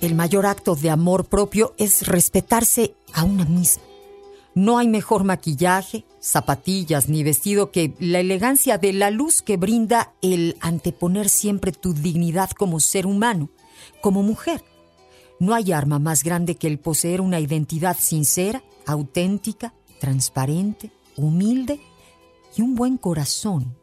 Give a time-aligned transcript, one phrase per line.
[0.00, 3.82] el mayor acto de amor propio es respetarse a una misma.
[4.54, 10.12] No hay mejor maquillaje, zapatillas ni vestido que la elegancia de la luz que brinda
[10.20, 13.50] el anteponer siempre tu dignidad como ser humano,
[14.00, 14.64] como mujer.
[15.38, 21.80] No hay arma más grande que el poseer una identidad sincera, auténtica, transparente, humilde
[22.56, 23.76] y un buen corazón.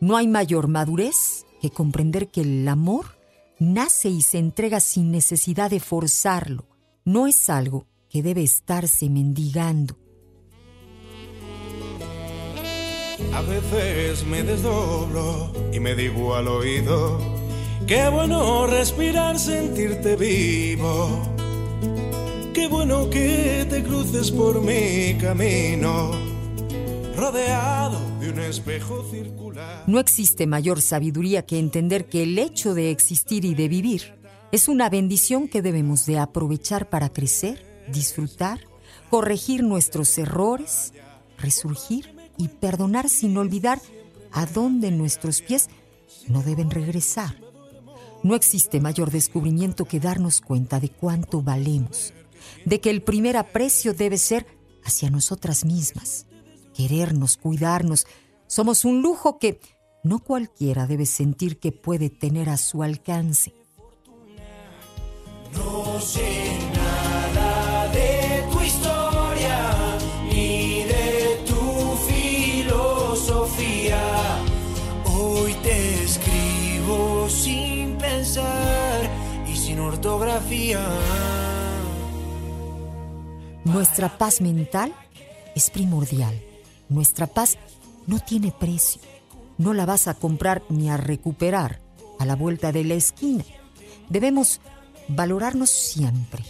[0.00, 3.21] No hay mayor madurez que comprender que el amor
[3.62, 6.66] nace y se entrega sin necesidad de forzarlo.
[7.04, 9.96] No es algo que debe estarse mendigando.
[13.32, 17.18] A veces me desdoblo y me digo al oído,
[17.86, 21.32] qué bueno respirar, sentirte vivo.
[22.52, 26.10] Qué bueno que te cruces por mi camino,
[27.22, 29.84] rodeado de un espejo circular.
[29.86, 34.14] No existe mayor sabiduría que entender que el hecho de existir y de vivir
[34.50, 38.60] es una bendición que debemos de aprovechar para crecer, disfrutar,
[39.08, 40.94] corregir nuestros errores,
[41.38, 43.80] resurgir y perdonar sin olvidar
[44.32, 45.68] a dónde nuestros pies
[46.26, 47.36] no deben regresar.
[48.24, 52.12] No existe mayor descubrimiento que darnos cuenta de cuánto valemos
[52.64, 54.44] de que el primer aprecio debe ser
[54.84, 56.26] hacia nosotras mismas.
[56.74, 58.06] Querernos, cuidarnos,
[58.46, 59.60] somos un lujo que
[60.04, 63.54] no cualquiera debe sentir que puede tener a su alcance.
[65.54, 74.00] No sé nada de tu historia ni de tu filosofía.
[75.04, 79.10] Hoy te escribo sin pensar
[79.46, 80.80] y sin ortografía.
[83.64, 84.92] Nuestra paz mental
[85.54, 86.51] es primordial.
[86.92, 87.58] Nuestra paz
[88.06, 89.00] no tiene precio.
[89.56, 91.80] No la vas a comprar ni a recuperar
[92.18, 93.44] a la vuelta de la esquina.
[94.10, 94.60] Debemos
[95.08, 96.44] valorarnos siempre.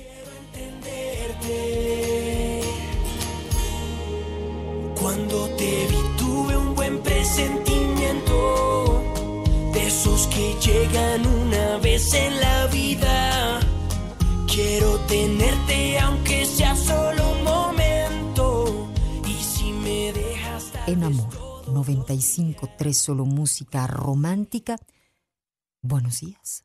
[5.00, 9.00] Cuando te vi tuve un buen presentimiento
[9.74, 13.60] de esos que llegan una vez en la vida.
[14.46, 15.81] Quiero tenerte
[20.84, 21.32] En Amor
[21.66, 24.76] 95.3 solo música romántica.
[25.80, 26.64] Buenos días.